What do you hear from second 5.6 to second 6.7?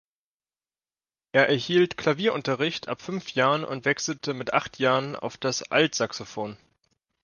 Altsaxophon.